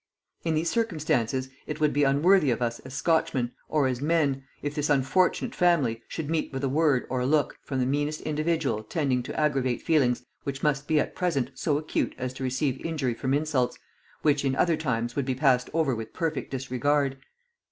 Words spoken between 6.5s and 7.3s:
with a word or a